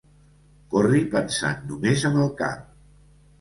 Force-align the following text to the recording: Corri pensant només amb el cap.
Corri 0.71 1.01
pensant 1.11 1.61
només 1.73 2.07
amb 2.11 2.23
el 2.25 2.33
cap. 2.41 2.65